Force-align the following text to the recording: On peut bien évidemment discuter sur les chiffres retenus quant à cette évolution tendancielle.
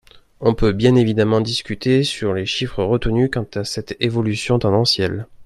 On 0.39 0.55
peut 0.55 0.71
bien 0.71 0.95
évidemment 0.95 1.41
discuter 1.41 2.03
sur 2.03 2.33
les 2.33 2.47
chiffres 2.47 2.83
retenus 2.83 3.29
quant 3.31 3.45
à 3.53 3.63
cette 3.63 3.97
évolution 3.99 4.57
tendancielle. 4.57 5.27